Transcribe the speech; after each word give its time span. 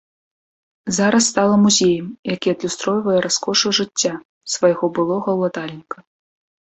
Зараз 0.97 1.23
стала 1.33 1.55
музеем, 1.65 2.07
які 2.33 2.53
адлюстроўвае 2.55 3.19
раскошу 3.29 3.67
жыцця 3.81 4.13
свайго 4.55 4.85
былога 4.97 5.29
ўладальніка. 5.43 5.97